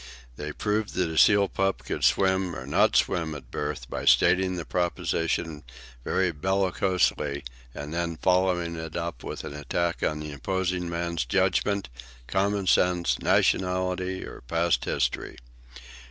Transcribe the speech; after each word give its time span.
They 0.35 0.51
proved 0.51 0.95
that 0.95 1.11
a 1.11 1.17
seal 1.19 1.47
pup 1.47 1.85
could 1.85 2.03
swim 2.03 2.55
or 2.55 2.65
not 2.65 2.95
swim 2.95 3.35
at 3.35 3.51
birth 3.51 3.87
by 3.87 4.05
stating 4.05 4.55
the 4.55 4.65
proposition 4.65 5.63
very 6.03 6.31
bellicosely 6.33 7.43
and 7.75 7.93
then 7.93 8.17
following 8.17 8.77
it 8.77 8.95
up 8.95 9.23
with 9.23 9.43
an 9.43 9.53
attack 9.53 10.01
on 10.01 10.19
the 10.19 10.33
opposing 10.33 10.89
man's 10.89 11.23
judgment, 11.23 11.87
common 12.25 12.65
sense, 12.65 13.19
nationality, 13.19 14.25
or 14.25 14.41
past 14.47 14.85
history. 14.85 15.37